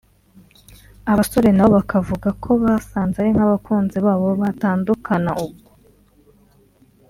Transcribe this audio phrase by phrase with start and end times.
[1.11, 5.69] abasore na bo bakavuga ko basanze ari nk’abakunzi babo batandukana ubwo